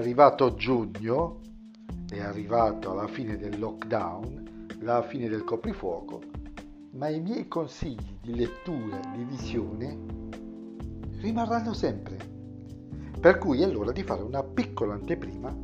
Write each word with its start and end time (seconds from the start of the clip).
arrivato 0.00 0.54
giugno, 0.54 1.40
è 2.08 2.20
arrivato 2.20 2.90
alla 2.90 3.06
fine 3.06 3.36
del 3.36 3.58
lockdown, 3.58 4.68
la 4.80 5.02
fine 5.02 5.28
del 5.28 5.44
coprifuoco, 5.44 6.22
ma 6.92 7.10
i 7.10 7.20
miei 7.20 7.46
consigli 7.48 8.16
di 8.22 8.34
lettura, 8.34 8.98
di 9.14 9.24
visione 9.24 9.98
rimarranno 11.18 11.74
sempre. 11.74 12.16
Per 13.20 13.36
cui 13.36 13.60
è 13.60 13.66
l'ora 13.66 13.92
di 13.92 14.02
fare 14.02 14.22
una 14.22 14.42
piccola 14.42 14.94
anteprima 14.94 15.54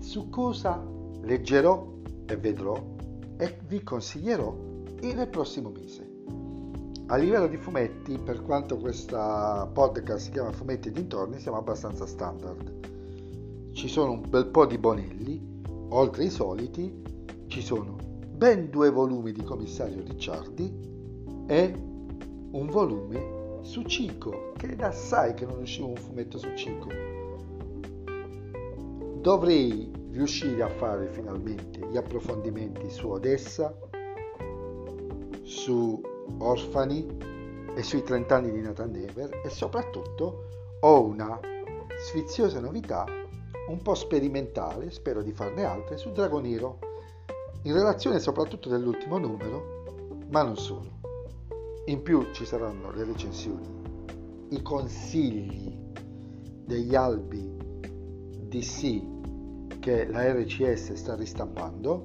su 0.00 0.30
cosa 0.30 0.82
leggerò 1.20 1.86
e 2.24 2.36
vedrò 2.36 2.82
e 3.36 3.58
vi 3.68 3.82
consiglierò 3.82 4.56
nel 5.02 5.28
prossimo 5.28 5.68
mese. 5.68 6.14
A 7.08 7.16
livello 7.16 7.46
di 7.46 7.58
fumetti, 7.58 8.18
per 8.18 8.42
quanto 8.42 8.78
questa 8.78 9.68
podcast 9.70 10.24
si 10.24 10.30
chiama 10.30 10.50
Fumetti 10.50 10.90
dintorni, 10.90 11.38
siamo 11.38 11.58
abbastanza 11.58 12.06
standard. 12.06 12.95
Ci 13.76 13.88
sono 13.88 14.12
un 14.12 14.22
bel 14.26 14.46
po' 14.46 14.64
di 14.64 14.78
bonelli, 14.78 15.38
oltre 15.90 16.22
ai 16.22 16.30
soliti, 16.30 17.02
ci 17.46 17.60
sono 17.60 17.96
ben 18.26 18.70
due 18.70 18.88
volumi 18.88 19.32
di 19.32 19.44
Commissario 19.44 20.02
Ricciardi 20.02 21.44
e 21.46 21.74
un 22.52 22.68
volume 22.70 23.60
su 23.60 23.82
Cico, 23.82 24.52
che 24.56 24.74
da 24.76 24.86
assai 24.86 25.34
che 25.34 25.44
non 25.44 25.60
usciva 25.60 25.88
un 25.88 25.96
fumetto 25.96 26.38
su 26.38 26.48
Cico. 26.54 26.88
Dovrei 29.20 29.92
riuscire 30.10 30.62
a 30.62 30.68
fare 30.68 31.08
finalmente 31.08 31.86
gli 31.90 31.98
approfondimenti 31.98 32.88
su 32.88 33.10
Odessa, 33.10 33.78
su 35.42 36.00
Orfani 36.38 37.06
e 37.76 37.82
sui 37.82 38.02
30 38.02 38.34
anni 38.34 38.52
di 38.52 38.62
Nathan 38.62 38.90
Never 38.90 39.42
e 39.44 39.50
soprattutto 39.50 40.46
ho 40.80 41.04
una 41.04 41.38
sfiziosa 41.98 42.58
novità 42.58 43.24
un 43.68 43.82
po' 43.82 43.94
sperimentale, 43.94 44.90
spero 44.90 45.22
di 45.22 45.32
farne 45.32 45.64
altre, 45.64 45.96
su 45.96 46.12
Dragoniro, 46.12 46.78
in 47.62 47.72
relazione 47.72 48.18
soprattutto 48.18 48.68
dell'ultimo 48.68 49.18
numero, 49.18 49.84
ma 50.30 50.42
non 50.42 50.56
solo. 50.56 51.00
In 51.86 52.02
più 52.02 52.30
ci 52.32 52.44
saranno 52.44 52.90
le 52.92 53.04
recensioni, 53.04 53.66
i 54.50 54.62
consigli 54.62 55.76
degli 56.64 56.94
albi 56.94 57.54
DC 58.48 59.78
che 59.78 60.06
la 60.06 60.32
RCS 60.32 60.92
sta 60.94 61.14
ristampando 61.14 62.02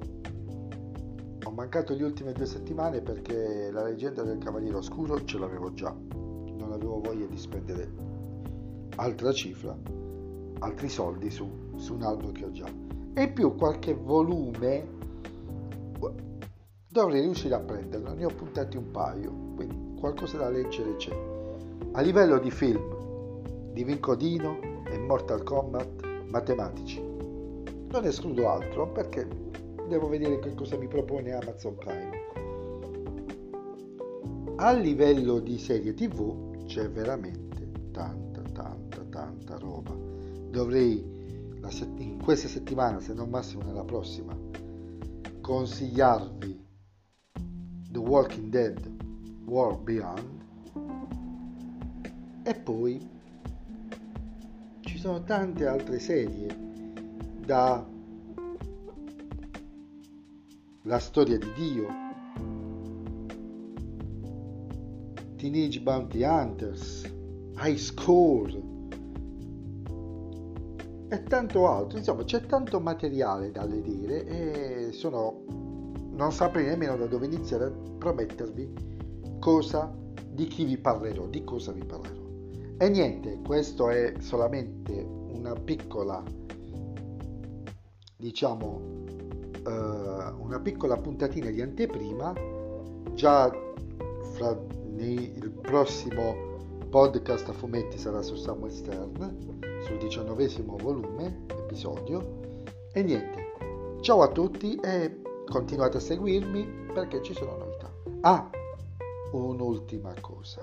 ho 1.44 1.50
mancato 1.50 1.94
le 1.94 2.04
ultime 2.04 2.32
due 2.32 2.46
settimane 2.46 3.00
perché 3.00 3.70
la 3.72 3.82
leggenda 3.82 4.22
del 4.22 4.38
Cavaliere 4.38 4.76
Oscuro 4.76 5.24
ce 5.24 5.38
l'avevo 5.38 5.74
già. 5.74 5.90
Non 5.90 6.70
avevo 6.72 7.00
voglia 7.00 7.26
di 7.26 7.36
spendere 7.36 7.90
altra 8.96 9.32
cifra, 9.32 9.76
altri 10.62 10.88
soldi 10.88 11.30
su, 11.30 11.48
su 11.76 11.94
un 11.94 12.02
album 12.02 12.32
che 12.32 12.44
ho 12.44 12.50
già. 12.50 12.66
E 13.14 13.30
più 13.30 13.54
qualche 13.56 13.94
volume 13.94 15.00
dovrei 16.88 17.22
riuscire 17.22 17.54
a 17.54 17.60
prenderlo. 17.60 18.14
Ne 18.14 18.24
ho 18.24 18.30
puntati 18.34 18.76
un 18.76 18.90
paio, 18.90 19.30
quindi 19.54 19.98
qualcosa 19.98 20.38
da 20.38 20.48
leggere 20.48 20.96
c'è. 20.96 21.16
A 21.92 22.00
livello 22.00 22.38
di 22.38 22.50
film, 22.50 23.42
di 23.72 23.84
Vincodino 23.84 24.58
e 24.86 24.98
Mortal 24.98 25.42
Kombat, 25.42 26.24
matematici. 26.28 27.00
Non 27.00 28.04
escludo 28.04 28.48
altro 28.48 28.90
perché 28.90 29.28
devo 29.88 30.08
vedere 30.08 30.38
che 30.38 30.54
cosa 30.54 30.76
mi 30.76 30.86
propone 30.86 31.32
Amazon 31.32 31.76
Prime. 31.76 32.20
A 34.56 34.72
livello 34.72 35.40
di 35.40 35.58
serie 35.58 35.92
TV 35.92 36.64
c'è 36.66 36.88
veramente 36.88 37.90
tanta, 37.90 38.42
tanta, 38.52 39.02
tanta 39.10 39.58
roba. 39.58 40.11
Dovrei 40.52 41.02
in 41.96 42.18
questa 42.22 42.46
settimana, 42.46 43.00
se 43.00 43.14
non 43.14 43.30
massimo 43.30 43.62
nella 43.62 43.84
prossima, 43.84 44.36
consigliarvi 45.40 46.62
The 47.90 47.98
Walking 47.98 48.50
Dead 48.50 48.90
War 49.46 49.78
Beyond 49.78 50.44
e 52.42 52.54
poi 52.54 53.08
ci 54.80 54.98
sono 54.98 55.22
tante 55.22 55.66
altre 55.66 55.98
serie 55.98 56.54
da 57.46 57.88
la 60.82 60.98
storia 60.98 61.38
di 61.38 61.52
Dio, 61.54 61.86
Teenage 65.36 65.80
Bounty 65.80 66.22
Hunters, 66.24 67.10
High 67.56 67.78
Score 67.78 68.71
e 71.12 71.22
tanto 71.24 71.68
altro. 71.68 71.98
Insomma, 71.98 72.24
c'è 72.24 72.46
tanto 72.46 72.80
materiale 72.80 73.50
da 73.50 73.66
vedere 73.66 74.24
e 74.26 74.92
sono 74.92 75.44
non 76.12 76.32
saprei 76.32 76.64
nemmeno 76.64 76.96
da 76.96 77.06
dove 77.06 77.26
iniziare 77.26 77.64
a 77.64 77.72
promettervi 77.98 79.36
cosa 79.38 79.94
di 80.26 80.46
chi 80.46 80.64
vi 80.64 80.78
parlerò, 80.78 81.26
di 81.26 81.44
cosa 81.44 81.72
vi 81.72 81.84
parlerò. 81.84 82.20
E 82.78 82.88
niente, 82.88 83.40
questo 83.44 83.90
è 83.90 84.14
solamente 84.20 84.92
una 84.92 85.52
piccola 85.52 86.22
diciamo 88.16 88.80
uh, 89.64 90.42
una 90.42 90.60
piccola 90.62 90.96
puntatina 90.96 91.50
di 91.50 91.60
anteprima 91.60 92.32
già 93.14 93.50
fra 94.34 94.58
nei, 94.92 95.36
il 95.36 95.50
prossimo 95.50 96.34
podcast 96.88 97.48
a 97.48 97.52
fumetti 97.52 97.98
sarà 97.98 98.22
su 98.22 98.36
Samuel 98.36 98.70
Stern 98.70 99.71
sul 99.82 99.98
diciannovesimo 99.98 100.76
volume 100.76 101.46
episodio. 101.48 102.40
E 102.92 103.02
niente. 103.02 103.52
Ciao 104.00 104.22
a 104.22 104.28
tutti 104.28 104.76
e 104.76 105.20
continuate 105.46 105.98
a 105.98 106.00
seguirmi 106.00 106.90
perché 106.92 107.22
ci 107.22 107.34
sono 107.34 107.56
novità. 107.56 107.92
Ah 108.22 108.50
un'ultima 109.32 110.12
cosa. 110.20 110.60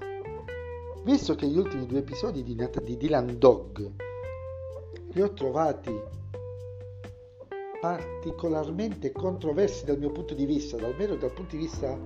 Visto 1.03 1.35
che 1.35 1.47
gli 1.47 1.57
ultimi 1.57 1.85
due 1.85 1.99
episodi 1.99 2.43
di, 2.43 2.55
di 2.83 2.97
Dylan 2.97 3.37
Dog 3.37 3.91
li 5.11 5.21
ho 5.21 5.33
trovati 5.33 5.91
particolarmente 7.79 9.11
controversi 9.11 9.85
dal 9.85 9.97
mio 9.97 10.11
punto 10.11 10.33
di 10.33 10.45
vista, 10.45 10.75
almeno 10.75 11.15
dal 11.15 11.31
punto 11.31 11.55
di 11.55 11.63
vista 11.63 11.97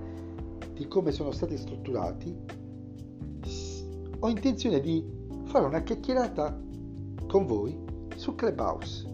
di 0.72 0.86
come 0.86 1.10
sono 1.12 1.32
stati 1.32 1.56
strutturati, 1.56 2.36
ho 4.20 4.28
intenzione 4.28 4.80
di 4.80 5.04
fare 5.44 5.66
una 5.66 5.82
chiacchierata 5.82 6.63
con 7.34 7.46
voi 7.46 7.76
su 8.14 8.36
Clubhouse. 8.36 9.04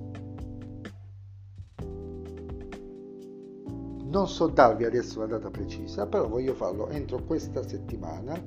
Non 4.11 4.29
so 4.29 4.49
darvi 4.49 4.85
adesso 4.85 5.21
la 5.21 5.27
data 5.27 5.49
precisa, 5.49 6.07
però 6.07 6.29
voglio 6.29 6.53
farlo 6.53 6.91
entro 6.91 7.25
questa 7.25 7.67
settimana. 7.67 8.39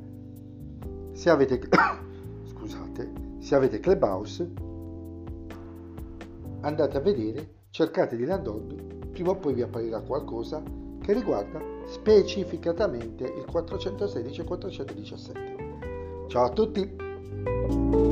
Se 1.13 1.27
avete, 1.27 1.59
scusate, 2.53 3.11
se 3.39 3.55
avete 3.55 3.79
Clubhouse, 3.79 4.53
andate 6.61 6.97
a 6.97 7.01
vedere 7.01 7.53
cercate 7.71 8.15
di 8.15 8.25
Landog, 8.25 9.07
prima 9.07 9.31
o 9.31 9.37
poi 9.37 9.55
vi 9.55 9.63
apparirà 9.63 10.01
qualcosa 10.01 10.61
che 11.01 11.13
riguarda 11.13 11.59
specificatamente 11.87 13.23
il 13.23 13.45
416 13.45 14.39
e 14.39 14.43
417. 14.43 16.27
Ciao 16.27 16.43
a 16.43 16.49
tutti! 16.51 18.02